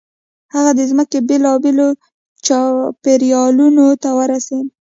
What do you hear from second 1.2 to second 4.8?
بېلابېلو چاپېریالونو ته ورسېد.